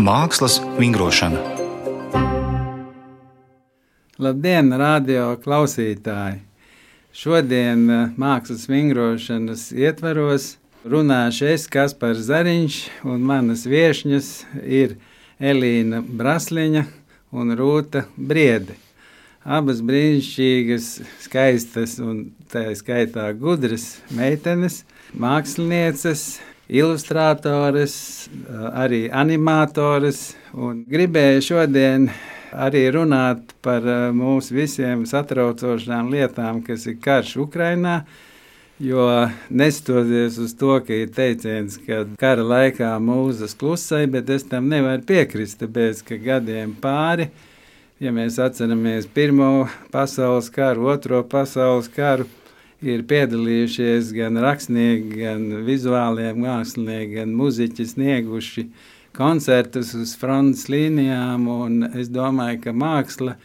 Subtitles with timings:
[0.00, 1.40] Mākslas vingrošana.
[4.16, 6.38] Labdien, radio klausītāji!
[7.12, 10.54] Šodien eh, mākslas vingrošanas ietveros
[10.88, 14.30] runāšu es, Kaspars Zariņš, un manas viesņas
[14.64, 14.96] ir
[15.36, 16.86] Elīna Brasliņa
[17.36, 18.78] un Rūta Briede.
[19.44, 20.88] Abas brīnišķīgas,
[21.26, 26.40] skaistas un tā skaitā gudras meitenes, mākslinieces,
[26.70, 27.94] ilustrātoras,
[28.72, 30.30] arī animatoras.
[30.54, 32.08] Gribēju šodien
[32.50, 33.84] arī runāt par
[34.14, 38.02] mūsu visiem satraucošām lietām, kas ir karš Ukrainā.
[38.80, 39.04] Jo
[39.52, 45.04] neskatoties uz to, ka ir teiciens, ka kara laikā mūzas klusai, bet es tam nevaru
[45.04, 47.28] piekrist, tāpēc ka gadiem pāri,
[48.00, 52.24] ja mēs atceramies Pirmo pasaules karu, Otro pasaules karu,
[52.84, 58.66] ir piedalījušies gan rakstnieki, gan vizuālie mākslinieki, gan muzeķi snieguši
[59.16, 61.48] koncertus uz frontes līnijām.
[62.00, 63.36] Es domāju, ka māksla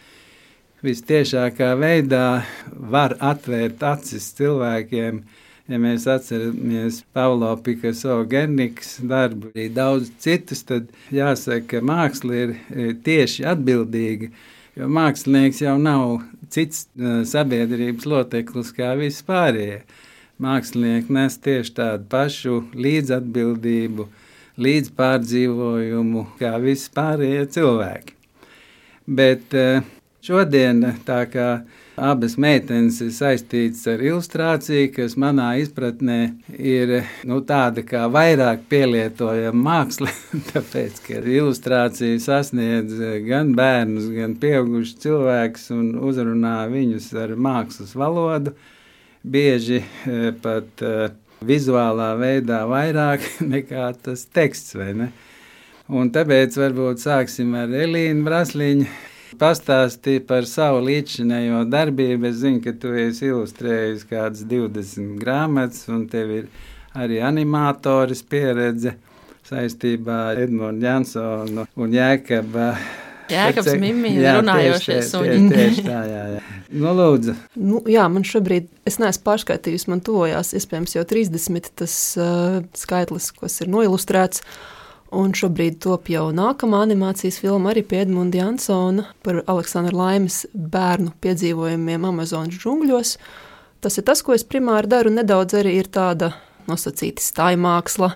[0.86, 2.28] vistiešākā veidā
[2.76, 5.24] var atvērt acis cilvēkiem.
[5.66, 12.54] Ja mēs atceramies Pablo Picasso, Gernikas darbu, arī daudz citus, tad jāsaka, ka māksla ir
[13.02, 14.30] tieši atbildīga
[14.76, 16.18] Jo mākslinieks jau nav
[16.52, 16.82] cits
[17.32, 19.78] sabiedrības loceklis kā vispārējie.
[20.44, 24.10] Mākslinieki nes tieši tādu pašu līdzatbildību,
[24.60, 28.18] līdzpārdzīvojumu kā vispārējie cilvēki.
[29.08, 29.56] Bet
[30.28, 31.50] šodien tā kā
[31.96, 36.18] Abas meitenes ir saistītas ar ilustrāciju, kas manā izpratnē
[36.60, 36.92] ir
[37.24, 40.12] nu, tāda kā vairāk pielietojama māksla,
[40.52, 48.58] tāpēc, ka ilustrācija sasniedz gan bērnus, gan pieaugušus cilvēkus un uzrunā viņus ar mākslas valodu.
[49.26, 51.08] Bieži eh, pat uh,
[51.48, 53.24] vizuālā veidā vairāk
[53.56, 55.12] nekā tas teksts, vai ne?
[55.96, 62.30] Un tāpēc varbūt sāksim ar Elīnu Brasliņu pastāstīja par savu līdzinējo darbību.
[62.30, 66.52] Es zinu, ka tu esi ilustrējis kādas 20 grāmatas, un tev ir
[66.96, 68.96] arī animatoris pieredze
[69.46, 72.70] saistībā ar Edmundu Jansonu un Jēkabu.
[73.30, 76.44] Jēkabs Mimija runājošais un tieši tā, jā, jā.
[76.78, 77.34] Nu, lūdzu.
[77.58, 83.32] Nu, jā, man šobrīd, es neesmu pārskaitījusi, man tojās iespējams jau 30 tas uh, skaitlis,
[83.34, 84.46] kas ir noilustrēts.
[84.46, 84.75] Uh,
[85.16, 91.14] Un šobrīd top jau nākamā animācijas filma arī pie Edmunda Jansona par Aleksandra Laimes bērnu
[91.24, 93.14] piedzīvojumiem Amazonas džungļos.
[93.80, 95.14] Tas ir tas, ko es primāri daru.
[95.16, 96.34] Nedaudz arī ir tāda
[96.68, 98.12] nosacīta stāja māksla,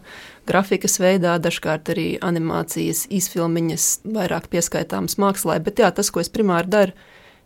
[0.49, 3.87] grafikas veidā, dažkārt arī animācijas izfilmiņas,
[4.17, 5.55] vairāk pieskaitāmas mākslā.
[5.63, 6.97] Bet jā, tas, ko es primāri daru,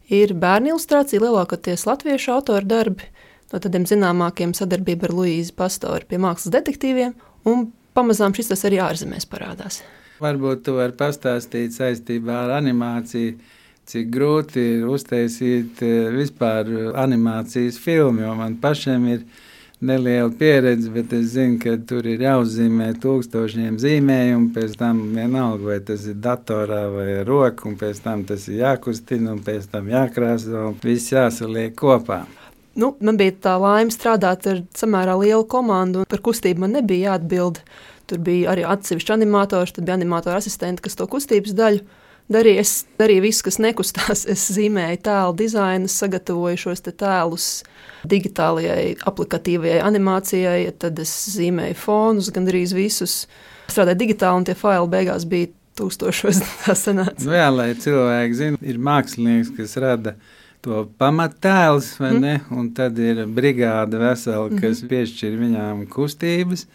[0.10, 3.12] ir bērnu ilustrācija, lielākoties latviešu autoru darbi,
[3.54, 7.14] no tādiem zināmākiem sadarbība ar Luīzu Pastoru pie mākslas detektīviem.
[7.50, 9.82] Un pamazām šis tas arī ārzemēs parādās.
[10.24, 13.38] Varbūt tu vari pastāstīt saistībā ar animāciju,
[13.90, 19.26] cik grūti ir uztaisīt eh, vispār animācijas filmu, jo man pašam ir
[19.84, 25.80] neliela pieredze, bet es zinu, ka tur ir jāuzzīmē tūkstošiem zīmējumu, pēc tam vienalga, vai
[25.84, 30.70] tas ir datorā vai roka, un pēc tam tas ir jākustina, un pēc tam jākrāso,
[30.70, 32.24] un viss jāsaliek kopā.
[32.80, 37.14] Nu, man bija tā laime strādāt ar samērā lielu komandu, un par kustību man nebija
[37.14, 37.62] jāatbild.
[38.10, 41.84] Tur bija arī atsevišķi animators, tad bija animatora asistenti, kas to kustības daļu
[42.34, 42.64] darīja.
[42.64, 44.26] Es darīju visu, kas nekustās.
[44.34, 47.48] Es zīmēju tēlu dizainu, sagatavoju šos tēlus
[48.10, 53.24] digitālajai, aplikatīvajai animācijai, tad es zīmēju fonus, gandrīz visus.
[53.70, 56.42] Strādāju digitāli, un tie faili beigās bija tūkstošos.
[56.66, 57.22] Tā sanāca.
[57.26, 60.18] Nu jā, lai cilvēki zinātu, ir mākslinieks, kas rada
[60.64, 62.24] to pamattēls, vai mm.
[62.24, 62.34] ne?
[62.56, 64.60] Un tad ir brigāde vesela, mhm.
[64.64, 66.68] kas mm piešķir viņām kustības.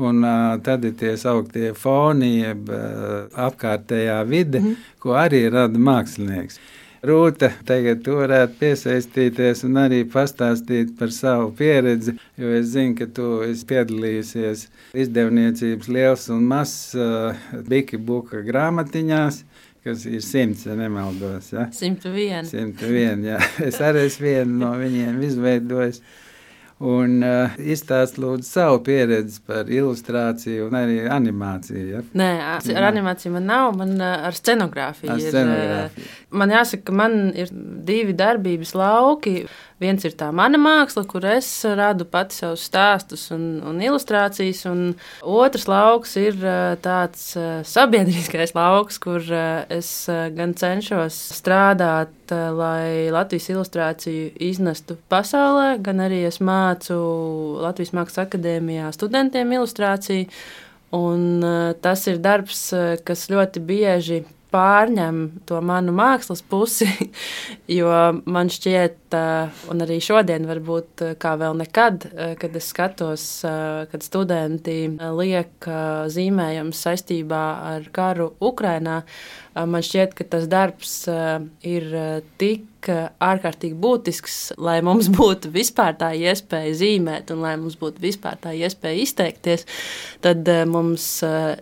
[0.00, 5.80] Un uh, tad ir tie sauktie foni, jeb uh, apkārtējā vide, mm ko arī rada
[5.80, 6.60] mākslinieks.
[7.00, 13.06] Rūta, tagad tu varētu piesaistīties un arī pastāstīt par savu pieredzi, jo es zinu, ka
[13.16, 14.66] tu esi piedalījusies
[15.00, 19.40] izdevniecības liels un mazs uh, Biki Buka grāmatiņās
[19.84, 21.52] kas ir simts, ja nemaldos.
[21.54, 21.68] Ja?
[21.72, 22.50] 101.
[22.50, 23.38] 101 jā.
[23.68, 26.02] Es arī esmu vienu no viņiem izveidojis.
[26.80, 31.82] Un uh, izstāst lūdzu savu pieredzi par ilustrāciju un arī animāciju.
[31.90, 32.00] Ja?
[32.16, 32.28] Nē,
[32.72, 35.12] ar animāciju man nav, man uh, ar scenogrāfiju.
[35.12, 36.06] Ar scenogrāfiju.
[36.06, 37.50] Ir, uh, man jāsaka, ka man ir
[37.86, 39.44] divi darbības lauki.
[39.80, 44.82] Viens ir tā mana māksla, kur es radu pati savus stāstus un, un ilustrācijas, un
[45.24, 46.36] otrs lauks ir
[46.84, 47.30] tāds
[47.70, 49.90] sabiedriskais lauks, kur es
[50.36, 56.98] gan cenšos strādāt, lai Latvijas ilustrāciju iznestu pasaulē, gan arī es mācu
[57.64, 60.28] Latvijas Mākslas akadēmijā studentiem ilustrāciju.
[60.92, 61.40] Un
[61.80, 62.68] tas ir darbs,
[63.06, 66.88] kas ļoti bieži pārņem to manu mākslas pusi,
[67.78, 67.90] jo
[68.24, 69.16] man šķiet,
[69.72, 72.06] un arī šodien, varbūt kā vēl nekad,
[72.40, 73.26] kad es skatos,
[73.90, 74.78] kad studenti
[75.18, 75.70] liek
[76.14, 77.44] zīmējumus saistībā
[77.74, 79.00] ar karu Ukrainā,
[79.54, 80.94] man šķiet, ka tas darbs
[81.66, 81.86] ir
[82.40, 82.88] tik
[83.20, 88.54] ārkārtīgi būtisks, lai mums būtu vispār tā iespēja zīmēt un lai mums būtu vispār tā
[88.56, 89.66] iespēja izteikties,
[90.24, 91.06] tad mums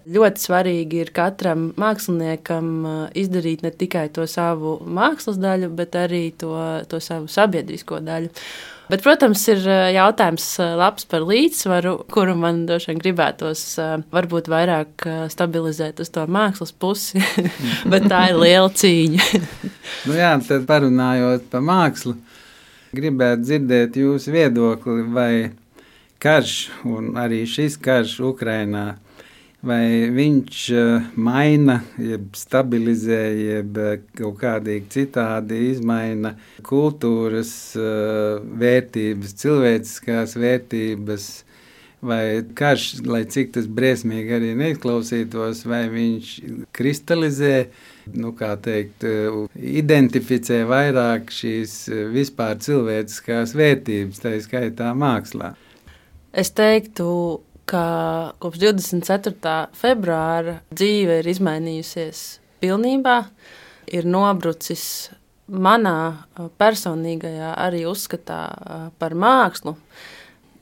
[0.06, 2.73] ļoti svarīgi ir katram māksliniekam
[3.19, 6.55] izdarīt ne tikai to savu mākslas daļu, bet arī to,
[6.91, 8.32] to savu sabiedrisko daļu.
[8.88, 13.90] Bet, protams, ir eh, jautājums eh, labs par līdzsvaru, kuru man droši vien gribētos eh,
[14.14, 17.20] varbūt vairāk stabilizēt uz to mākslas pusi,
[17.93, 19.26] bet tā ir liela cīņa.
[20.08, 22.14] nu jā, tad parunājot par mākslu,
[22.96, 25.32] gribētu dzirdēt jūsu viedokli, vai
[26.25, 26.56] karš
[26.88, 28.87] un arī šis karš Ukrainā
[29.66, 39.37] vai viņš eh, maina, jeb stabilizē, jeb eh, kaut kādīgi citādi izmaina kultūras eh, vērtības,
[39.43, 41.28] cilvēciskās vērtības.
[41.99, 46.28] Vai karš, lai cik tas briesmīgi arī neizklausītos, vai viņš
[46.70, 47.56] kristalizē,
[48.14, 49.02] nu, kā teikt,
[49.58, 51.75] identificē vairāk šīs
[52.14, 55.56] vispār cilvēciskās vērtības, tā skaitā mākslā?
[56.38, 57.08] Es teiktu,
[57.69, 57.85] ka
[58.41, 59.55] kopš 24.
[59.76, 62.23] februāra dzīve ir izmainījusies
[62.62, 63.19] pilnībā,
[63.93, 64.85] ir nobrucis
[65.49, 66.25] manā
[66.61, 68.43] personīgajā arī uzskatā
[69.00, 69.76] par mākslu.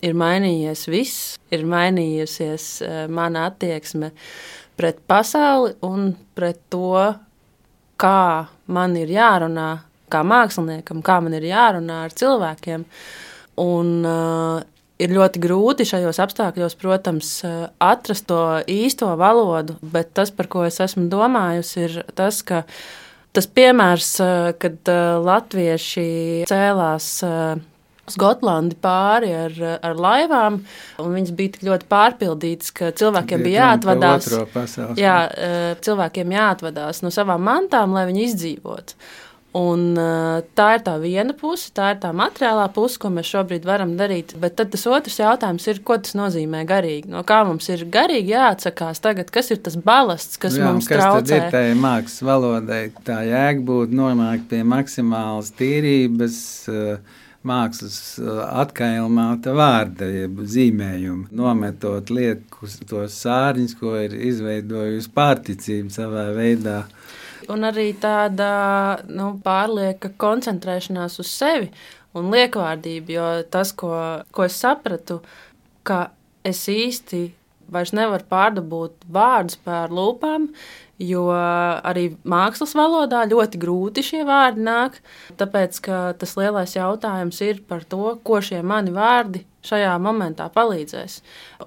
[0.05, 2.67] Ir mainījies viss, ir mainījusies
[3.09, 4.13] mana attieksme
[4.77, 6.93] pret pasauli un pret to,
[7.97, 9.71] kā man ir jārunā,
[10.13, 12.85] kā māksliniekam, kā man ir jārunā ar cilvēkiem.
[13.57, 17.33] Un, uh, ir ļoti grūti šajos apstākļos, protams,
[17.83, 18.41] atrast to
[18.71, 22.65] īsto valodu, bet tas, par ko es esmu domājusi, ir tas, ka
[23.37, 24.13] tas piemērs,
[24.63, 24.93] kad
[25.27, 26.09] latvieši
[26.49, 27.11] cēlās
[28.07, 30.61] uz Gotlandi pāri ar, ar laivām,
[31.03, 34.31] un viņas bija tik ļoti pārpildītas, ka cilvēkiem bija jāatvadās.
[35.01, 35.17] Jā,
[35.83, 38.99] cilvēkiem jāatvadās no savām mantām, lai viņi izdzīvotu.
[39.57, 43.65] Un, uh, tā ir tā viena puse, tā ir tā materiālā puse, ko mēs šobrīd
[43.65, 44.35] varam darīt.
[44.43, 47.09] Bet tad tas otrs jautājums ir, ko tas nozīmē garīgi.
[47.13, 51.01] No kā mums ir garīgi jāatsakās tagad, kas ir tas balasts, kas Jā, mums kas
[51.01, 51.29] traucē?
[51.31, 56.43] Tad ir tai mākslas valodai tā jēga būt nonākt pie maksimālas tīrības.
[56.73, 66.27] Uh, mākslas atkailmāta vārda, jeb zīmējuma, nometot liekus tos sārņus, ko ir izveidojusi pārticība savā
[66.35, 66.81] veidā
[67.53, 68.51] un arī tāda
[69.09, 71.71] nu, pārlieka koncentrēšanās uz sevi
[72.17, 73.13] un liekvārdība.
[73.13, 73.93] Jo tas, ko,
[74.33, 75.21] ko es sapratu,
[75.87, 76.09] ka
[76.47, 77.27] es īsti
[77.73, 80.49] vairs nevaru pārdabūt vārdus pār lūpām,
[81.03, 85.01] jo arī mākslas valodā ļoti grūti šie vārdi nāk.
[85.41, 85.81] Tāpēc
[86.21, 91.19] tas lielais jautājums ir par to, ko šie mani vārdi šajā momentā palīdzēs.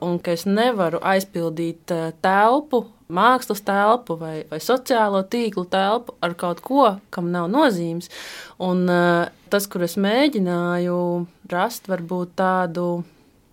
[0.05, 6.35] Un ka es nevaru aizpildīt eh, telpu mākslas telpu vai, vai sociālo tīklu telpu ar
[6.37, 8.09] kaut ko, kam nav nozīmes.
[8.61, 10.99] Un uh, tas, kur es mēģināju
[11.51, 12.87] rast, varbūt tādu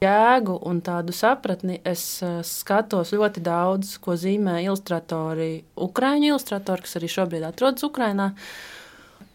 [0.05, 6.99] jēgu un tādu sapratni, es uh, skatos ļoti daudz, ko zīmē ilustratori, Ukrāņu ilustratori, kas
[7.00, 8.33] arī šobrīd atrodas Ukrajinā.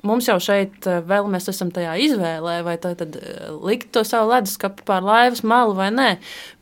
[0.02, 4.02] Mums jau šeit eh, vēl mēs esam tajā izvēlē, vai tā tad eh, likt to
[4.08, 6.10] savu leduskapu pār laivas malu vai nē,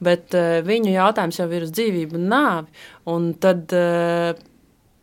[0.04, 2.82] bet uh, viņu jautājums jau ir uz dzīvību un nāvi.
[3.10, 3.72] Un tad,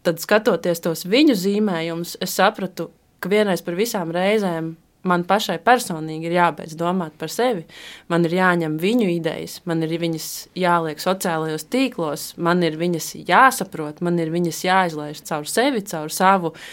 [0.07, 4.75] tad skatoties tos viņu zīmējumus, es sapratu, ka vienreiz par visām reizēm
[5.07, 7.64] man pašai personīgi ir jābeidz domāt par sevi.
[8.12, 10.28] Man ir jāņem viņu idejas, man ir viņas
[10.59, 16.52] jāliek sociālajos tīklos, man ir viņas jāsaprot, man ir viņas jāizlaiž caur sevi, caur savu
[16.52, 16.69] uh,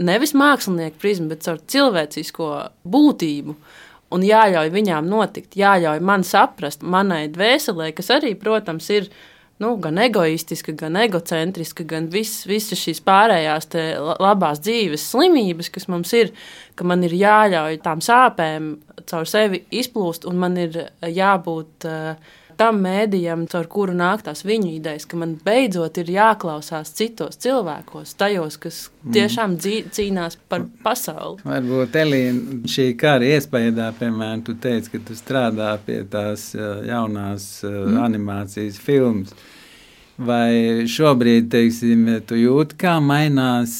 [0.00, 2.50] nevis mākslinieku prizmu, bet caur cilvēcisko
[2.90, 3.56] būtību.
[4.14, 9.08] Un jāļauj viņām notikt, jāļauj man saprast, manai dvēselē, kas arī, protams, ir
[9.62, 13.70] nu, gan egoistiska, gan egocentriska, gan visas vis šīs pārējās
[14.22, 16.30] labās dzīves slimības, kas mums ir,
[16.78, 18.74] ka man ir jāļauj tām sāpēm
[19.10, 24.70] caur sevi izplūst, un man ir jābūt uh, tam mēdījam, caur kuru nāk tās viņu
[24.76, 29.14] idejas, ka man beidzot ir jāklausās citos cilvēkos, tajos, kas mm.
[29.16, 29.56] tiešām
[29.94, 31.42] cīnās par pasauli.
[31.46, 38.00] Varbūt Elīna, šī kara iespējā, piemēram, tu teici, ka tu strādā pie tās jaunās mm.
[38.06, 39.34] animācijas filmas.
[40.14, 43.72] Vai šobrīd, teiksim, tu jūti, kā mainās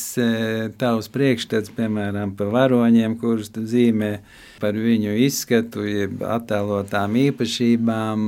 [0.81, 4.17] tavs priekšstats, piemēram, par varoņiem, kurus tu zīmē,
[4.59, 8.27] par viņu izskatu, jeb attēlotām īpašībām,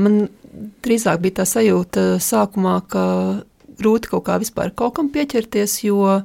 [0.00, 0.28] Man
[0.84, 3.04] drīzāk bija tā sajūta sākumā, ka
[3.80, 6.22] grūti kaut kā vispār kaut kam pieķerties, jo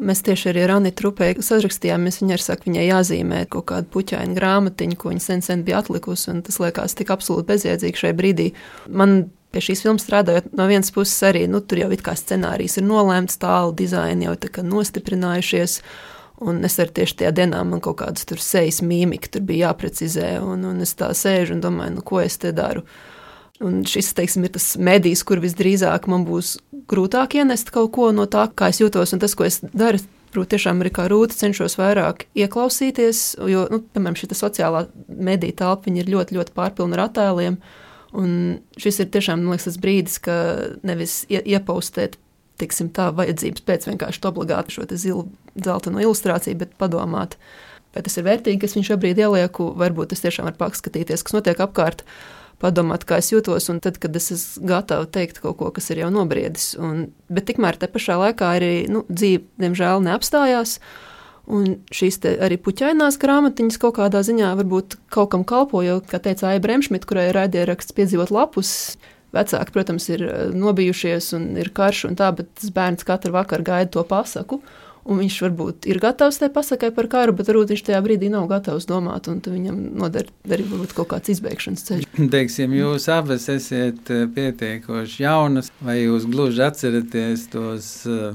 [0.00, 2.20] mēs tieši arī ar Anitu Rupēju sarakstījāmies.
[2.22, 6.34] Viņa arī saka, viņai jāzīmē kaut kāda puķaina grāmatiņa, ko viņa sen sen bija atlikusi,
[6.46, 8.50] tas liekas tik absolūti bezjēdzīgi šai brīdī.
[8.88, 12.80] Man pie šīs filmas strādājot, no vienas puses arī nu, tur jau it kā scenārijs
[12.80, 15.78] ir nolēmts, tālu dizaini jau tā nostiprinājušies.
[16.42, 20.40] Un es arī tieši tajā dienā man kaut kādas tur sejas mīmika tur bija jāprecizē,
[20.42, 22.82] un, un es tā sēžu un domāju, nu, ko es te daru.
[23.62, 26.56] Un šis, teiksim, ir tas medijs, kur visdrīzāk man būs
[26.90, 30.02] grūtāk ienest kaut ko no tā, kā es jūtos, un tas, ko es daru,
[30.34, 33.22] proti, tiešām arī kā rūta cenšos vairāk ieklausīties,
[33.52, 37.60] jo, nu, piemēram, šī sociālā mediju telpa ir ļoti, ļoti pārpilna ar attēliem.
[38.14, 38.34] Un
[38.78, 40.34] šis ir tiešām liekas, tas brīdis, ka
[40.86, 42.18] nevis iepaustēt
[42.60, 47.36] tiksim, tā vajadzības pēc vienkārši obligāti šo zilu, zeltainu ilustrāciju, bet padomāt,
[47.94, 51.60] vai tas ir vērtīgi, kas viņš šobrīd ielieku, varbūt es tiešām varu paskatīties, kas notiek
[51.64, 52.04] apkārt,
[52.62, 56.04] padomāt, kā es jūtos, un tad, kad es esmu gatava teikt kaut ko, kas ir
[56.04, 56.72] jau nobriedis.
[56.80, 60.78] Un, bet tikmēr te pašā laikā arī nu, dzīve, diemžēl, neapstājās.
[61.44, 66.48] Un šīs arī puķainās grāmatiņas kaut kādā ziņā varbūt kaut kam kalpo, jo, kā teica
[66.54, 68.94] Aija Bremšmit, kurai ir raidieraksts piedzīvot lapus,
[69.34, 73.66] vecāki, protams, ir eh, nobijušies un ir karš un tā, bet tas bērns katru vakaru
[73.66, 74.62] gaida to pasaku.
[75.04, 78.46] Un viņš varbūt ir gatavs tai pasakai par karu, bet varbūt viņš tajā brīdī nav
[78.48, 80.64] gatavs domāt, un viņam noder arī
[80.96, 82.08] kaut kāds izbēgšanas ceļš.
[82.34, 88.32] Teiksim, jūs abas esat eh, pietiekoši jaunas, vai jūs gluži atceraties tos uh,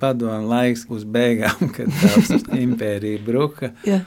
[0.00, 3.72] padomu laiks uz beigām, kad tā impērija bruka.
[3.86, 4.02] yeah.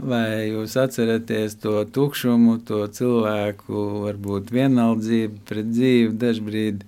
[0.00, 6.86] Vai jūs atceraties to tukšumu, to cilvēku, varbūt vienaldzību pret dzīvi dažbrīd?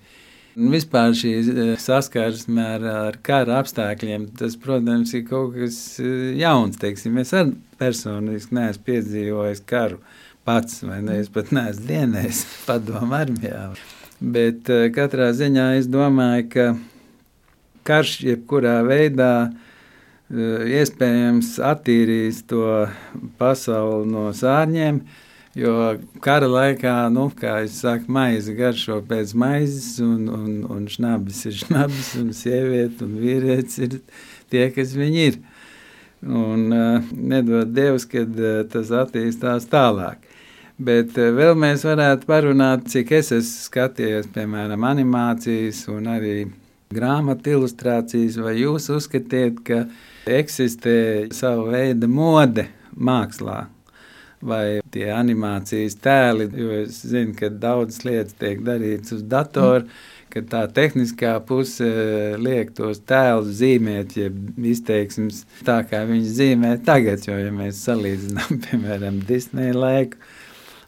[0.52, 6.76] Vispār šī e, saskarsme ar, ar kara apstākļiem, tas, protams, ir kaut kas e, jauns.
[6.80, 7.16] Teiksim.
[7.20, 10.00] Es arī personiski neesmu piedzīvojis karu
[10.48, 11.18] pats, vai ne?
[11.20, 13.66] Es pat neesmu dienējis padomu armijā.
[14.20, 16.66] Bet e, katrā ziņā es domāju, ka
[17.88, 19.71] karš jebkurā veidā eh,
[20.32, 22.88] iespējams attīrīs to
[23.40, 25.02] pasauli no sārņiem.
[25.52, 31.42] Jo kara laikā, nu, kā jau saka, maize garšo pēc maizes, un, un, un šnabis
[31.50, 33.98] ir šnabis, un sieviete un vīrietis ir
[34.48, 35.36] tie, kas viņi ir.
[36.22, 40.22] Un uh, nedod Dievs, kad uh, tas attīstās tālāk.
[40.80, 46.36] Bet uh, vēl mēs varētu parunāt, cik es esmu skatījies, piemēram, animācijas un arī
[46.94, 49.82] grāmatu ilustrācijas, vai jūs uzskatiet, ka
[50.28, 50.96] eksistē
[51.34, 53.66] sava veida mode mākslā?
[54.42, 59.84] Vai tie animācijas tēli, jo es zinu, ka daudzas lietas tiek darītas uz datora,
[60.32, 61.86] ka tā tehniskā puse
[62.40, 64.30] liek tos tēlus zīmēt, ja
[64.72, 70.18] izteiksmes tā, kā viņi zīmē tagad, jo, ja mēs salīdzinām, piemēram, Disneja laiku,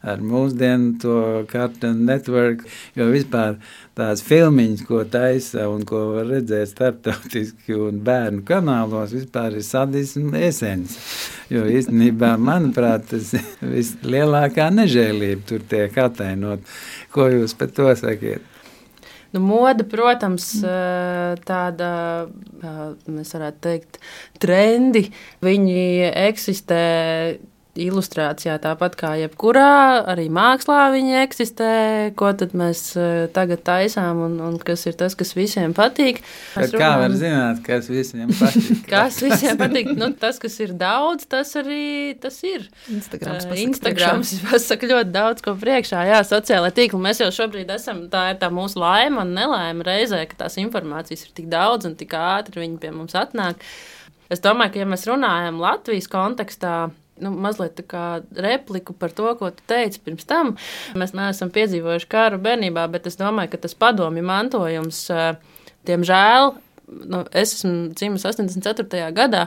[0.05, 1.17] ar mūsdienu to
[1.51, 3.57] Cartoon Network, jo vispār
[3.97, 10.35] tās filmiņas, ko taisa un ko var redzēt starptautiski un bērnu kanālos, vispār ir sadismu
[10.45, 10.99] esence.
[11.53, 16.65] Jo īstenībā, manuprāt, tas ir vislielākā nežēlība tur tiek atainot.
[17.15, 18.51] Ko jūs par to sakiet?
[19.35, 20.45] Nu, moda, protams,
[21.43, 21.89] tāda,
[23.11, 23.99] mēs varētu teikt,
[24.39, 25.09] trendi.
[25.43, 25.81] Viņi
[26.29, 26.85] eksistē
[27.81, 31.71] ilustrācijā, tāpat kā jebkurā, arī mākslā viņi eksistē.
[32.19, 36.21] Ko tad mēs eh, tagad taisām un, un kas ir tas, kas visiem patīk?
[36.55, 38.85] Kā runājam, var zināt, kas visiem patīk?
[38.93, 39.91] kas visiem patīk?
[39.99, 42.69] Nu, tas, kas ir daudz, tas arī tas ir.
[42.95, 46.05] Instagrams, uh, Instagrams pasaka ļoti daudz ko priekšā.
[46.13, 47.03] Jā, sociālai tīkli.
[47.03, 51.27] Mēs jau šobrīd esam, tā ir tā mūsu laima un nelaime reizē, ka tās informācijas
[51.27, 53.59] ir tik daudz un tik ātri viņi pie mums atnāk.
[54.33, 56.77] Es domāju, ka, ja mēs runājam Latvijas kontekstā,
[57.23, 58.05] nu, mazliet tā kā
[58.47, 60.55] repliku par to, ko tu teici pirms tam.
[60.99, 65.05] Mēs neesam piedzīvojuši karu bērnībā, bet es domāju, ka tas padomju mantojums,
[65.89, 66.55] diemžēl,
[67.11, 69.09] nu, es esmu dzimis 84.
[69.17, 69.47] gadā,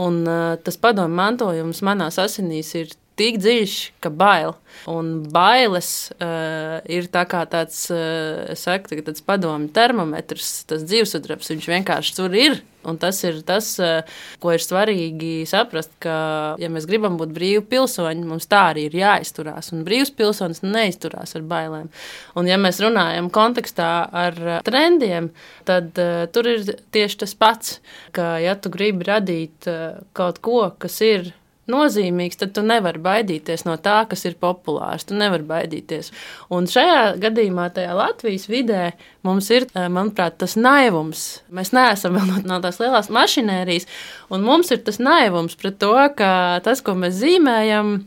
[0.00, 0.22] un
[0.64, 4.54] tas padomju mantojums manās asinīs ir tik dziļš, ka bail.
[4.88, 5.90] Un bailes
[6.22, 12.36] uh, ir tā kā tāds, uh, saku, tāds padomju termometrs, tas dzīvesudrabs, viņš vienkārši tur
[12.38, 12.60] ir.
[12.88, 14.06] Un tas ir tas, uh,
[14.40, 16.14] ko ir svarīgi saprast, ka,
[16.62, 19.72] ja mēs gribam būt brīvi pilsoņi, mums tā arī ir jāizturās.
[19.74, 21.90] Un brīvs pilsonis neizturās ar bailēm.
[22.38, 23.90] Un, ja mēs runājam kontekstā
[24.22, 25.32] ar trendiem,
[25.68, 27.76] tad uh, tur ir tieši tas pats,
[28.16, 31.32] ka, ja tu gribi radīt uh, kaut ko, kas ir
[31.70, 35.06] nozīmīgs, tad tu nevari baidīties no tā, kas ir populārs.
[35.08, 36.10] Tu nevari baidīties.
[36.54, 38.82] Un šajā gadījumā, tajā Latvijas vidē,
[39.26, 41.42] mums ir, eh, manuprāt, tas naivums.
[41.52, 43.88] Mēs neesam vēl no, no tās lielās mašinērijas,
[44.30, 47.98] un mums ir tas naivums pret to, ka tas, ko mēs zīmējam,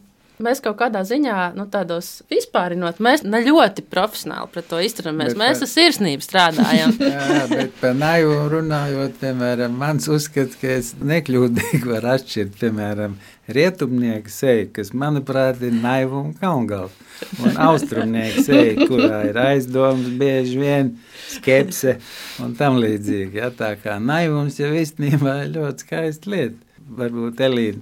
[0.42, 5.36] Mēs kaut kādā ziņā, nu, tādos vispārinot, mēs ne ļoti profesionāli pret to izturamies.
[5.36, 6.96] Bet Mēs ar sirsnību strādājam.
[7.14, 13.18] Jā, bet par naivu runājot, piemēram, mans uzskats, ka es nekļūdīgi varu atšķirt, piemēram,
[13.56, 16.96] rietumnieku seju, kas, manuprāt, ir naiva un kalngals,
[17.44, 20.92] un austrumnieku seju, kurā ir aizdomas bieži vien
[21.32, 21.98] skepse
[22.44, 23.40] un tam līdzīgi.
[23.42, 26.60] Ja, tā kā naivums jau īstenībā ir ļoti skaista lieta.
[26.92, 27.80] Varbūt Elīna.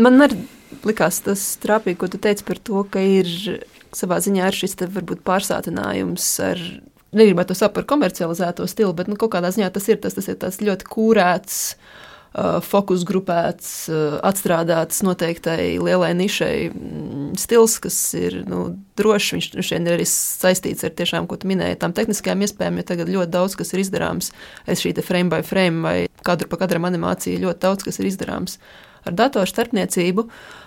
[0.00, 0.38] Man arī
[0.86, 3.28] likās tas trāpīgi, ko tu teici par to, ka ir
[3.96, 6.62] savā ziņā ir šis te varbūt pārsātinājums ar.
[7.10, 10.28] Negribētu to saukt par komercializēto stilu, bet nu, kaut kādā ziņā tas ir tas, tas
[10.30, 12.09] ir tas ļoti kūrēts, uh,
[12.62, 19.32] fokus grupēts, uh, atstrādāts noteiktai lielai nišai mm, stils, kas ir nu, drošs.
[19.34, 23.10] Viņš šodien ir arī saistīts ar tiešām, ko tu minēji, tām tehniskajām iespējām, jo tagad
[23.10, 24.30] ļoti daudz kas ir izdarāms.
[24.70, 25.96] Es šī frame by frame vai
[26.26, 28.60] kadru pa kadram animācija ļoti daudz kas ir izdarāms
[29.08, 30.26] ar datoru starpniecību.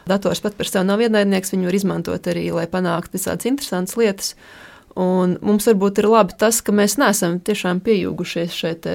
[0.10, 4.34] Dators pat par sevi nav ienaidnieks, viņu var izmantot arī, lai panāktu visādas interesantas lietas.
[5.00, 8.89] Un mums varbūt ir labi tas, ka mēs neesam tiešām piejūgušies šeit,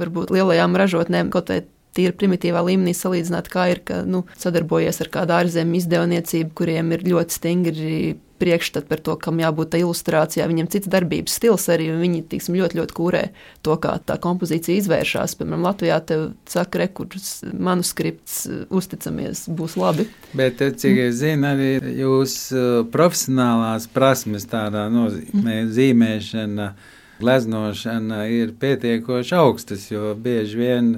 [0.00, 1.60] varbūt lielajām ražotnēm, kaut vai
[1.96, 7.06] tīri primitīvā līmenī salīdzināt, kā ir, ka nu, sadarbojies ar kādu ārzemju izdevniecību, kuriem ir
[7.08, 7.98] ļoti stingri
[8.38, 10.46] priekšstats par to, kam jābūt tā ilustrācijā.
[10.48, 13.22] Viņam cits darbības stils arī, un viņi tiksim, ļoti, ļoti kūrē
[13.66, 15.36] to, kā tā kompozīcija izvēršas.
[15.40, 16.18] Piemēram, Latvijā te
[16.50, 20.08] saka, rekurss, manuskripts, uzticamies, būs labi.
[20.38, 26.72] Bet, cik es zinu, arī jūsu profesionālās prasmes tādā nozīmē, zīmēšana,
[27.18, 30.92] gleznošana ir pietiekoši augstas, jo bieži vien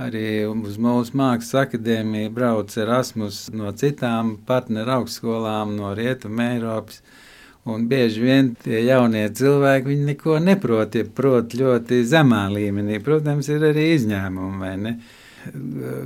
[0.00, 7.00] arī uz mūsu mākslas akadēmiju brauc Erasmus no citām partneru augstskolām, no Rietuma Eiropas.
[7.66, 13.00] Un bieži vien tie jaunie cilvēki viņi neko neprot, ja prot ļoti zemā līmenī.
[13.02, 14.92] Protams, ir arī izņēmumi, vai ne?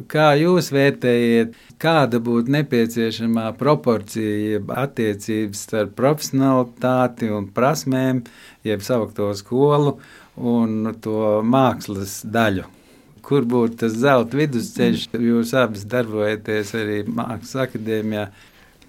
[0.08, 8.24] Kā jūs vērtējat, kāda būtu nepieciešamā proporcija, jeb attiecības starp profesionalitāti un prasmēm,
[8.64, 9.98] jeb saukto skolu
[10.36, 12.79] un to mākslas daļu?
[13.26, 15.08] Kur būtu tas zelta vidusceļš?
[15.20, 18.26] Jūs abas darbojaties arī Mākslas akadēmijā.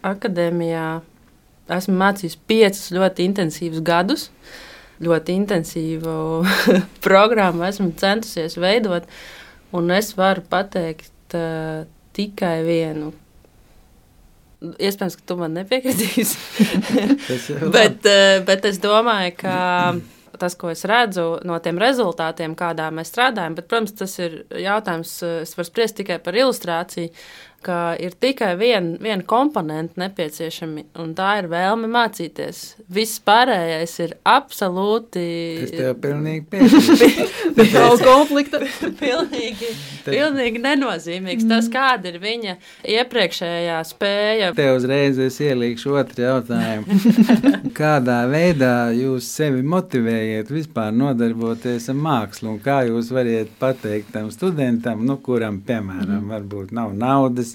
[0.08, 0.86] Akadēmijā
[1.78, 4.28] esmu mācījis piecus ļoti intensīvus gadus.
[5.02, 6.14] Ļoti intensīvu
[7.06, 9.08] programmu esmu centusies veidot.
[9.76, 13.12] Un es varu pateikt uh, tikai vienu.
[14.62, 16.38] Iespējams, ka tu man nepiekritīsi.
[17.76, 19.56] bet, uh, bet es domāju, ka
[20.42, 25.14] tas, ko es redzu no tiem rezultātiem, kādā mēs strādājam, bet, protams, tas ir jautājums,
[25.44, 27.14] es varu spriest tikai par ilustrāciju,
[27.64, 32.62] ka ir tikai viena vien komponenta nepieciešama, un tā ir vēlme mācīties.
[32.92, 35.26] Viss pārējais ir absolūti.
[35.62, 37.36] Tas tev pilnīgi piekrīt.
[37.76, 38.62] Nav konflikta.
[39.00, 39.72] pilnīgi,
[40.08, 41.48] pilnīgi nenozīmīgs.
[41.52, 42.58] Tas, kāda ir viņa
[42.98, 44.52] iepriekšējā spēja.
[44.58, 47.00] Te uzreiz es ielīšu otru jautājumu.
[47.80, 54.32] Kādā veidā jūs sevi motivējat vispār nodarboties ar mākslu, un kā jūs variet pateikt tam
[54.34, 57.51] studentam, nu, kuram, piemēram, varbūt nav naudas,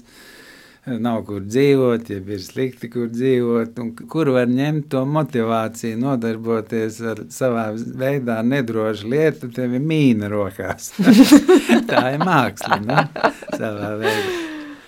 [0.87, 3.79] nav kur dzīvot, ja ir slikti, kur dzīvot,
[4.11, 10.93] kur var ņemt to motivāciju, nodarboties ar savā veidā nedrošu lietu, tev ir mīna rokās.
[11.89, 13.07] Tā ir māksla, ne?
[13.57, 14.37] savā veidā.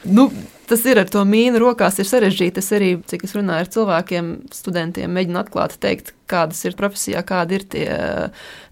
[0.07, 0.29] Nu,
[0.69, 2.61] tas ir ar to mīnu rokās, ir sarežģīti.
[2.61, 7.57] Es arī, cik es runāju ar cilvēkiem, studentiem, mēģinu atklāt, teikt, kādas ir profesijā, kādi
[7.57, 7.87] ir tie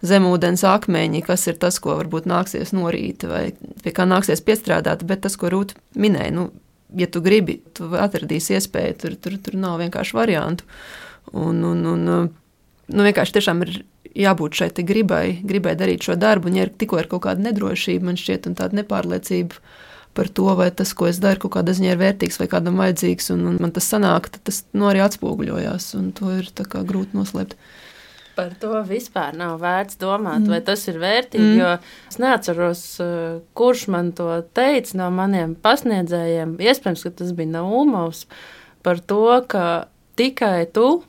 [0.06, 3.44] zemūdens akmeņi, kas ir tas, ko varbūt nāksies norīt vai
[3.84, 5.06] pie kā nāksies piestrādāt.
[5.10, 6.48] Bet tas, ko Rūta minēja, nu,
[6.98, 10.68] ja tu gribi, tu atradīsi iespēju, tur, tur, tur nav vienkārši variantu.
[11.34, 13.82] Un, un, un nu, vienkārši tiešām ir
[14.18, 18.08] jābūt šai gribai, gribai darīt šo darbu, un ja ir tikko ir kaut kāda nedrošība,
[18.10, 19.62] man šķiet, un tāda nepārliecība
[20.18, 23.30] par to, vai tas, ko es daru, kaut kādā ziņā ir vērtīgs vai kādam vajadzīgs,
[23.36, 27.54] un, un man tas sanāk, tad tas nu, arī atspoguļojās, un to ir grūti noslēpt.
[28.38, 30.52] Par to vispār nav vērts domāt, mm.
[30.54, 31.46] vai tas ir vērtīgi.
[31.46, 31.58] Mm.
[31.58, 31.72] Jo
[32.12, 32.84] es neatceros,
[33.58, 36.60] kurš man to teica no maniem pasniedzējiem.
[36.62, 38.28] Iespējams, ka tas bija Naumovs
[38.86, 39.66] par to, ka
[40.18, 41.02] tikai tu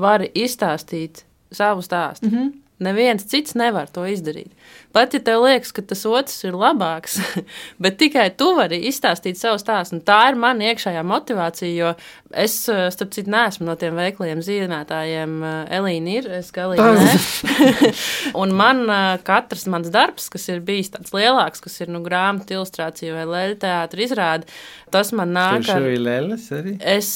[0.00, 2.28] vari izstāstīt savu stāstu.
[2.28, 2.52] Mm -hmm.
[2.82, 4.50] Neviens cits nevar to izdarīt.
[4.92, 7.18] Pat ja tev liekas, ka tas otrs ir labāks,
[7.82, 10.00] bet tikai tu vari izstāstīt savu stāstu.
[10.04, 11.92] Tā ir mana iekšējā motivācija, jo
[12.32, 15.38] es, starp citu, neesmu no tiem veikliem zīmētājiem.
[15.78, 17.92] Elīna ir, es galīgi nē.
[18.42, 18.84] un man
[19.24, 23.60] katrs mans darbs, kas ir bijis tāds lielāks, kas ir nu, grāmatu ilustrācija vai leļu
[23.62, 24.50] teātra izrāde,
[24.92, 25.88] tas man nāk ar...
[26.02, 26.74] Lēles arī?
[26.80, 27.10] Es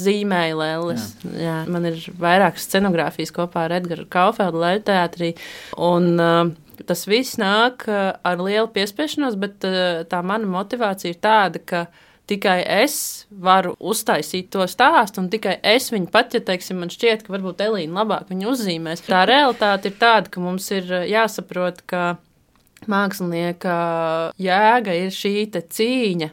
[0.00, 1.06] zīmēju lēles.
[1.34, 1.50] Jā.
[1.50, 5.30] Jā, man ir vairākas scenogrāfijas kopā ar Edgars Kaufeldu leļu teātrī.
[5.90, 9.66] Un, uh, tas viss nāk ar lielu piespiešanos, bet
[10.10, 11.84] tā mana motivācija ir tāda, ka
[12.30, 17.24] tikai es varu uztaisīt to stāstu, un tikai es viņu pat, ja teiksim, man šķiet,
[17.26, 19.02] ka varbūt Elīna labāk viņu uzzīmēs.
[19.08, 22.04] Tā realitāte ir tāda, ka mums ir jāsaprot, ka
[22.90, 23.74] mākslinieka
[24.40, 26.30] jēga ir šī cīņa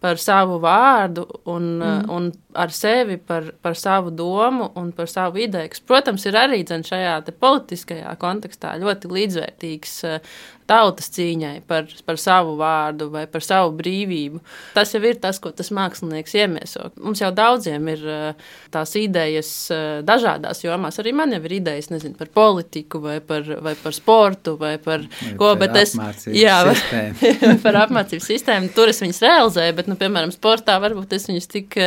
[0.00, 2.10] par savu vārdu un, mm.
[2.14, 6.62] un ar sevi par, par savu domu un par savu ideju, kas, protams, ir arī
[6.66, 9.96] šajā politiskajā kontekstā ļoti līdzvērtīgs
[10.68, 14.40] tautas cīņai par, par savu vārdu vai par savu brīvību.
[14.76, 16.90] Tas jau ir tas, ko tas mākslinieks iemieso.
[17.00, 21.00] Mums jau daudziem ir eh, tās idejas eh, dažādās jomās.
[21.00, 25.06] Arī man jau ir idejas nezinu, par politiku vai par, vai par sportu vai par
[25.08, 25.54] vai ko.
[25.58, 25.94] Par es,
[26.44, 26.58] jā,
[27.64, 28.72] par apmācību sistēmu.
[28.76, 31.78] Tur es viņus realizēju, bet, nu, piemēram, sportā varbūt es viņus tik,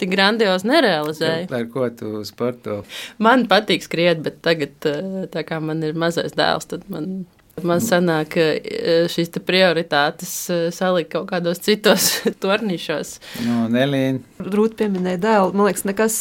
[0.00, 1.50] tik grandiozi nerealizēju.
[1.50, 2.80] Par ko tu sporto?
[3.22, 7.24] Man patīk skriet, bet tagad, eh, tā kā man ir mazais dēls, tad man
[7.66, 13.16] Man sanāk, e, šīs prioritātes e, salikt kaut kādos citos tornišos.
[13.44, 14.22] No, nu, Nelīna.
[14.40, 15.56] Rūt pieminēja dēlu.
[15.56, 16.20] Man liekas, nekas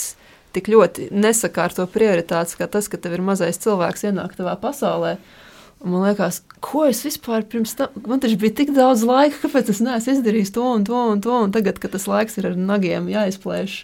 [0.55, 5.17] tik ļoti nesakārto prioritātes, kā tas, ka tev ir mazais cilvēks ienāk tavā pasaulē.
[5.79, 9.69] Un man liekas, ko es vispār pirms tam, man taču bija tik daudz laika, kāpēc
[9.71, 12.57] es neesmu izdarījis to un to un to, un tagad, kad tas laiks ir ar
[12.59, 13.77] nagiem jāizplēš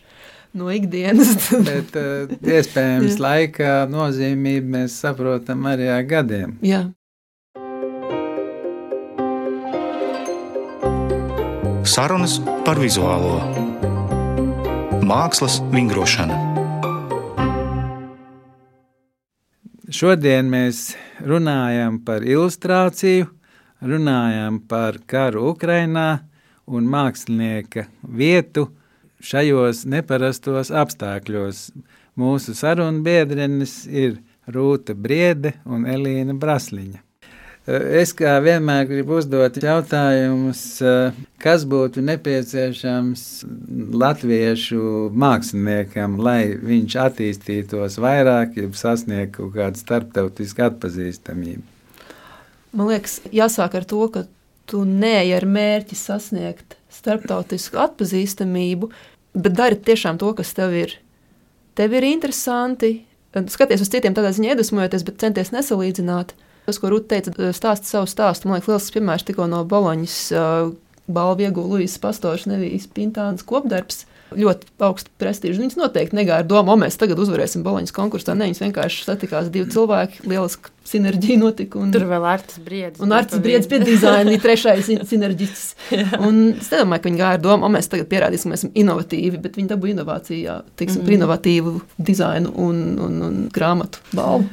[0.60, 1.38] no ikdienas.
[1.70, 6.58] Bet uh, iespējams laika nozīmību mēs saprotam arī ar gadiem.
[6.66, 6.84] Jā.
[11.86, 13.36] Sarunas par vizuālo
[15.06, 16.34] mākslas vingrošanu.
[19.94, 23.30] Šodien mēs runājam par ilustrāciju,
[23.86, 26.08] runājam par karu Ukrajinā
[26.66, 28.72] un mākslinieka vietu
[29.22, 31.68] šajos neparastos apstākļos.
[32.18, 37.05] Mūsu sarunbiedrenes ir Rūta Briede un Elīna Brasliņa.
[37.66, 40.60] Es kā vienmēr gribu uzdot jautājumus,
[41.42, 43.24] kas būtu nepieciešams
[43.98, 51.66] latviešu māksliniekam, lai viņš attīstītos vairāk, ja sasniegtu kaut kādu starptautisku atpazīstamību.
[52.78, 54.28] Man liekas, jāsāk ar to, ka
[54.70, 58.94] tu neej ar mērķi sasniegt starptautisku atpazīstamību,
[59.34, 61.00] bet dari tiešām to, kas tev ir.
[61.74, 63.00] Tev ir interesanti,
[63.34, 66.38] skaties uz citiem tādā ziņā iedvesmojoties, bet centies nesalīdzināt.
[66.66, 70.18] Tas, ko Rūta teica, stāsta savu stāstu, man liekas, liels piemērs tikko no Boloņas
[71.08, 74.06] balvu ieguva Luisas Pastors Nevijas Pintānas kopdarbs.
[74.36, 75.62] Ļoti augstu prestižu.
[75.62, 78.34] Viņas noteikti negāja ar domu, o mēs tagad uzvarēsim Boloņas konkursā.
[78.34, 81.78] Nē, viņas vienkārši satikās divi cilvēki, lieliska sinerģija notika.
[81.80, 83.04] Un, Tur vēl Artis Briedis.
[83.06, 85.78] Un Artis Briedis pie dizaina, trešais sinerģists.
[86.26, 88.76] un es nedomāju, ka viņi gāja ar domu, o mēs tagad pierādīsim, ka mēs esam
[88.82, 91.18] inovatīvi, bet viņi dabūja inovācijā, teiksim, mm -hmm.
[91.22, 91.80] inovatīvu
[92.12, 94.50] dizainu un, un, un grāmatu balvu.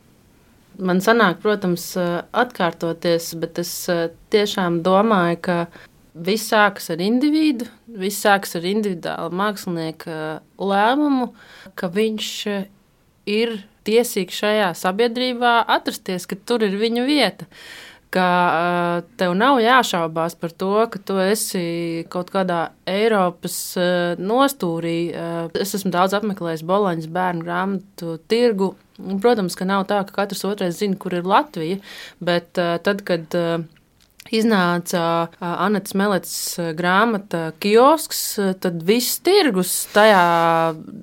[0.80, 3.72] Man sanāk, protams, atkārtoties, bet es
[4.32, 5.56] tiešām domāju, ka
[6.12, 10.16] viss sākas ar individu, viss sākas ar individuālu mākslinieku
[10.61, 11.30] lēmumu,
[11.76, 12.30] ka viņš
[13.32, 13.54] ir
[13.87, 17.48] tiesīgs šajā sabiedrībā atrasties, ka tur ir viņa vieta.
[18.12, 24.96] Ka uh, tev nav jāšaubās par to, ka tu esi kaut kādā Eiropas uh, nostūrī.
[25.16, 28.75] Uh, es esmu daudz apmeklējis Boloņas bērnu grāmatu tirgu
[29.22, 31.79] Protams, ka nav tā, ka katrs otrais zina, kur ir Latvija,
[32.22, 33.35] bet tad, kad
[34.32, 35.02] iznāca
[35.40, 36.34] Anētas Melets
[36.78, 38.22] grāmata Kiosks,
[38.62, 40.22] tad viss tirgus tajā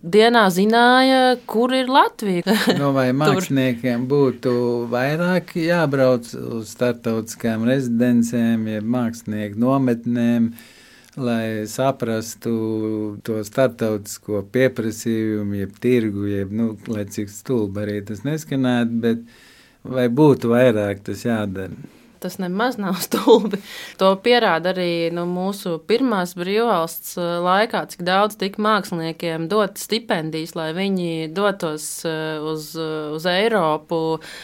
[0.03, 2.57] dienā zināja, kur ir Latvija.
[2.81, 4.55] no vai māksliniekiem būtu
[4.91, 10.51] vairāk jābrauc uz startautiskām rezidencēm, jeb mākslinieku nometnēm?
[11.19, 12.51] lai saprastu
[13.27, 19.25] to starptautisko pieprasījumu, jeb tirgu, jeb, nu, lai cik stulbi arī tas neskanētu, bet
[19.83, 21.75] vai būtu vairāk tas jādara?
[22.19, 23.61] Tas nemaz nav stulbi.
[24.01, 30.55] To pierāda arī nu, mūsu pirmās brīvvalsts uh, laikā, cik daudz tika māksliniekiem dot stipendijas,
[30.59, 34.01] lai viņi dotos uh, uz, uh, uz Eiropu.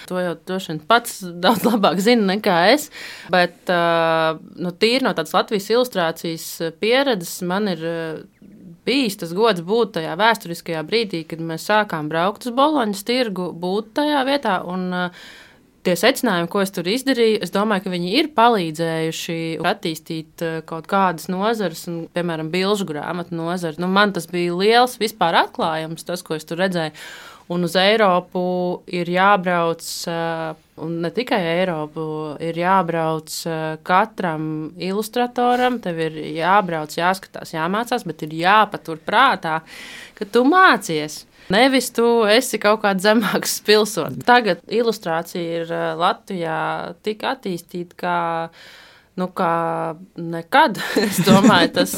[0.10, 2.90] To jau droši vien pats daudz labāk zina nekā es.
[3.34, 6.46] Bet nu, tīri no tādas Latvijas ilustrācijas
[6.80, 7.82] pieredzes man ir
[8.86, 13.96] bijis tas gods būt tajā vēsturiskajā brīdī, kad mēs sākām braukt uz Boloņas tirgu, būt
[13.98, 14.60] tajā vietā.
[14.70, 15.26] Un, uh,
[15.86, 20.90] tie secinājumi, ko es tur izdarīju, es domāju, ka viņi ir palīdzējuši attīstīt eh, kaut
[20.92, 23.80] kādas nozares, un, piemēram, bilžu grāmatu nozari.
[23.82, 26.96] Nu, man tas bija liels vispār atklājums, tas, ko es tur redzēju.
[27.54, 28.42] Un uz Eiropu
[28.90, 32.08] ir jābrauc, eh, un ne tikai Eiropu,
[32.42, 34.48] ir jābrauc eh, katram
[34.82, 35.78] ilustratoram.
[35.84, 39.60] Tev ir jābrauc, jāskatās, jāmācās, bet ir jāpatur prātā,
[40.18, 41.24] ka tu mācies.
[41.54, 44.26] Nevis tu esi kaut kāds zemāks pilsonis.
[44.26, 46.58] Tagad ilustrācija ir eh, Latvijā
[47.06, 48.18] tik attīstīta, kā
[49.16, 50.80] nu, kā nekad.
[51.06, 51.94] es domāju, tas,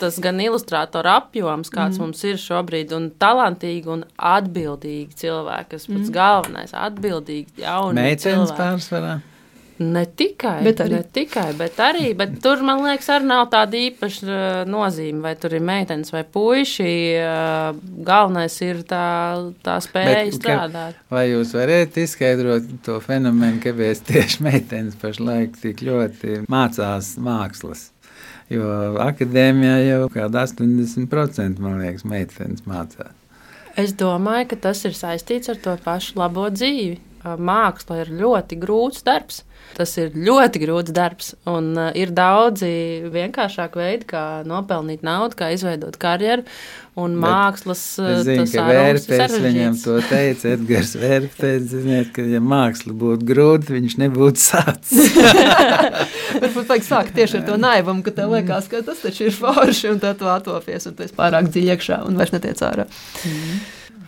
[0.00, 2.04] tas gan ilustrātora apjoms, kāds mm.
[2.04, 6.14] mums ir šobrīd, un talantīgi un atbildīgi cilvēki, kas pats mm.
[6.14, 9.18] galvenais- atbildīgi, jauni Meitenes pārsvarā.
[9.78, 10.90] Ne tikai, Bet arī.
[10.96, 15.34] ne tikai, bet arī, bet tur, man liekas, arī nav tāda īpaša uh, nozīme, vai
[15.38, 16.88] tur ir meitenes vai puiši.
[17.22, 19.04] uh, Galvenais ir tā,
[19.62, 20.98] tā spēja Bet ka- strādāt.
[21.14, 27.90] Vai jūs varat izskaidrot to fenomenu, kāpēc tieši meitenes pašlaik tik ļoti mācās mākslas?
[28.50, 33.12] Jo akadēmijā jau kāda 80% man liekas, meitenes mācās.
[33.78, 36.96] Es domāju, ka tas ir saistīts ar to pašu labo dzīvi.
[37.28, 39.42] Uh, Māksla ir ļoti grūts darbs.
[39.76, 42.70] Tas ir ļoti grūts darbs, un uh, ir daudzi
[43.12, 46.46] vienkāršāki veidi, kā nopelnīt naudu, kā izveidot karjeru.
[46.98, 50.54] Un Bet mākslas ir Vērpēs viņam to teica.
[50.56, 55.14] Edgars Vērpēs, ziniet, ka ja māksla būtu grūta, viņš nebūtu sācis.
[56.42, 59.92] Varbūt vajag sākt tieši ar to naivumu, ka tev liekas, ka tas taču ir forši,
[59.92, 62.88] un tad tu atopies, un tu esi pārāk dziļi iekšā un vairs netiec ārā.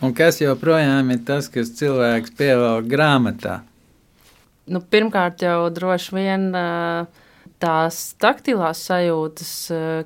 [0.01, 3.59] Un kas joprojām ir tas, kas cilvēks pievelk grāmatā?
[4.71, 6.47] Nu, pirmkārt, jau droši vien
[7.61, 9.51] tās taktilās sajūtas,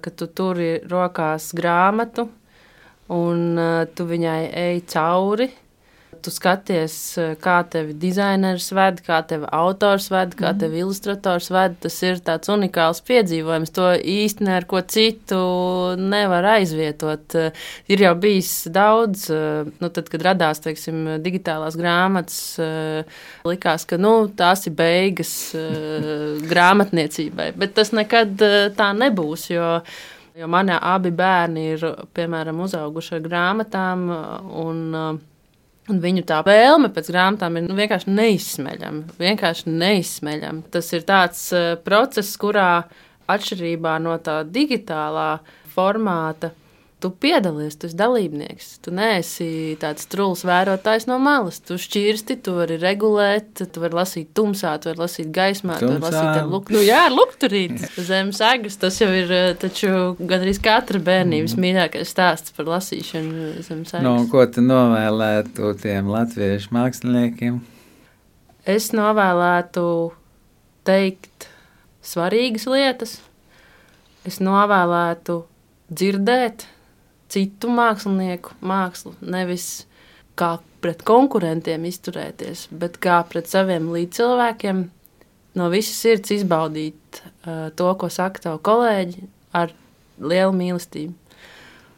[0.04, 2.28] ka tu turi rokās grāmatu
[3.16, 3.62] un
[3.96, 5.48] tu viņai ej cauri.
[6.26, 11.76] Tu skaties, ā, kā tevi dizainers ved, kā tevi autors ved, kā tevi ilustrators ved.
[11.84, 13.74] Tas ir tāds unikāls piedzīvojums.
[13.76, 15.42] To īsti ne ar ko citu
[16.02, 17.38] nevar aizvietot.
[17.38, 17.52] Ā,
[17.94, 22.40] Ir jau bijis daudz, ā, nu, tad, kad radās teiksim, digitālās grāmatas,
[23.46, 25.36] likās, ka nu, tās ir beigas
[26.52, 27.52] grāmatniecībai.
[27.60, 28.42] Bet tas nekad
[28.78, 29.50] tā nebūs.
[29.54, 29.70] Jo,
[30.36, 31.86] jo mani abi bērni ir
[32.18, 34.10] piemēram uzauguši ar grāmatām.
[34.66, 35.08] Un, ā,
[35.92, 39.18] Un viņu tā vēlme pēc grāmatām ir nu, vienkārši neizsmeļama.
[39.22, 40.66] Vienkārši neizsmeļama.
[40.74, 42.88] Tas ir tāds uh, process, kurā
[43.30, 45.36] atšķirībā no tā digitālā
[45.76, 46.52] formāta
[47.06, 48.70] tu piedalies, tu esi dalībnieks.
[48.82, 51.60] Tu neesi tāds trūls vērotājs no malas.
[51.62, 56.00] Tu šķirsti, tu vari regulēt, tu vari lasīt tumsā, tu vari lasīt gaismā, tu vari
[56.02, 56.10] Tumsā?
[56.10, 56.74] lasīt ar luktu.
[56.74, 57.92] Nu, jā, ar lukturīti.
[58.10, 63.86] Zem sagas tas jau ir eh, taču gandrīz katra bērnības mīļākais stāsts par lasīšanu zem
[63.86, 64.06] sagas.
[64.08, 67.62] Nu, ko tu novēlētu tiem latviešu māksliniekiem?
[68.66, 69.86] Es novēlētu
[70.90, 71.52] teikt
[72.02, 73.20] svarīgas lietas.
[74.26, 75.44] Es novēlētu
[75.94, 76.66] dzirdēt
[77.36, 79.86] citu mākslinieku mākslu, nevis
[80.40, 84.86] kā pret konkurentiem izturēties, bet kā pret saviem līdzcilvēkiem.
[85.56, 89.72] No visas sirds izbaudīt uh, to, ko saka tavi kolēģi, ar
[90.20, 91.14] lielu mīlestību.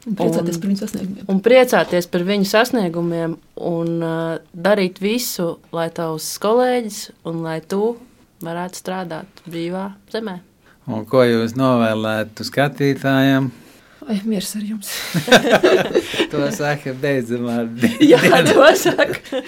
[0.08, 1.30] Un priecāties Un- par viņu sasniegumiem.
[1.34, 3.38] Un priecāties par viņu sasniegumiem,
[3.69, 7.97] un uh, darīt visu, lai tavs kolēģis un lai tu
[8.45, 10.38] varētu strādāt brīvā zemē.
[10.88, 13.50] Un ko jūs novēlētu skatītājiem?
[14.07, 14.89] Ai, miers ar jums.
[16.31, 17.65] To saka beidzamā
[18.11, 19.41] Jā, to saka.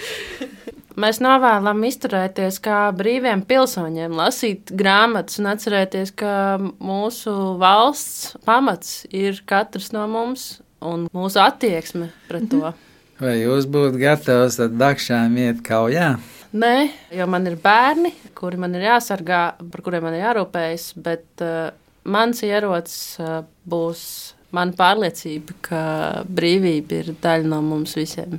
[1.00, 9.40] Mēs novēlam izturēties kā brīviem pilsoņiem, lasīt grāmatas un atcerēties, ka mūsu valsts pamats ir
[9.48, 12.74] katrs no mums un mūsu attieksme pret to.
[13.20, 16.14] Vai jūs būtu gatavs ar dakšām iet kaujā?
[16.50, 16.74] Nē,
[17.14, 21.70] jo man ir bērni, kuri man ir jāsargā, par kuriem man ir jārūpējas, bet uh,
[22.10, 24.02] mans ierocis uh, būs
[24.56, 25.82] mana pārliecība, ka
[26.28, 28.38] brīvība ir daļa no mums visiem.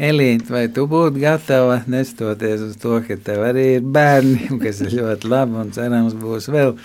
[0.00, 4.80] Elīte, vai tu būtu gatava, nestoties uz to, ka tev arī ir bērni, un kas
[4.84, 6.76] ir ļoti labi un cerams būs vēl,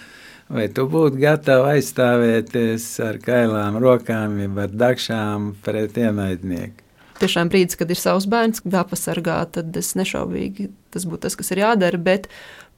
[0.51, 6.81] vai tu būtu gatava aizstāvēties ar kailām rokām, jeb ar dakšām pret ienaidnieku?
[7.15, 11.61] Tiešām brīdis, kad ir savs bērns, jāpasargā, tad es nešaubīgi tas būtu tas, kas ir
[11.63, 11.99] jādara.
[12.01, 12.27] Bet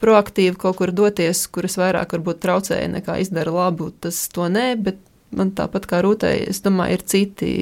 [0.02, 4.68] proaktīvi kaut kur doties, kuras vairāk varbūt traucēja nekā izdara labu, tas to nē.
[4.86, 5.02] Bet
[5.36, 7.52] man tāpat kā rūtē, es domāju, ir citi,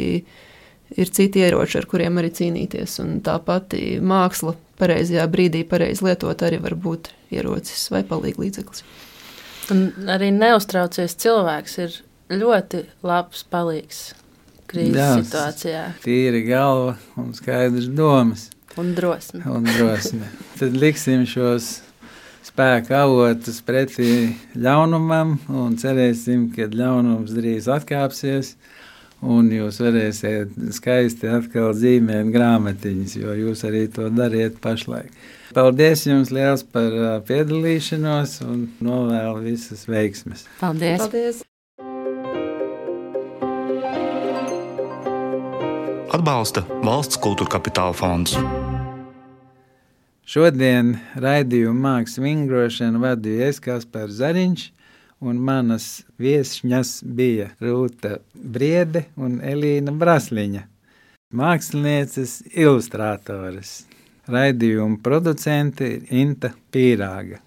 [0.96, 2.98] ir citi ieroči, ar kuriem arī cīnīties.
[3.04, 8.84] Un tā pati māksla pareizajā brīdī, pareizi lietot, arī var būt ierocis vai līdzeklis.
[9.74, 11.96] Un arī neuztraucies cilvēks ir
[12.30, 14.04] ļoti labs palīgs
[14.70, 15.08] krīzes Jā.
[15.20, 19.42] situācijā Tīri galva un skaidrs domas un drosme.
[19.46, 20.28] un drosme.
[20.58, 21.80] Tad liksim šos
[22.46, 24.10] spēku avotus pretī
[24.54, 28.54] ļaunumam un cerēsim, ka ļaunums drīz atkāpsies.
[29.26, 35.08] Un jūs varēsiet skaisti atkal zīmēt grāmatiņas, jo jūs arī to dariet pašlaik.
[35.56, 36.92] Paldies jums liels par
[37.24, 40.44] piedalīšanos un novēlu visas veiksmes.
[40.60, 41.00] Paldies!
[41.00, 41.42] Paldies!
[46.16, 48.36] Atbalsta valsts kultūra kapitāla fonds.
[50.26, 54.64] Šodien raidījumu mākslas vingrošanu vadīja es Kaspars Zariņš,
[55.22, 55.84] un manas
[56.18, 60.64] viesņas bija Rūta Briede un Elīna Brasliņa,
[61.30, 63.84] mākslinieces ilustrātoras.
[64.26, 67.38] Raidījuma producente ir Inta Pīrāga.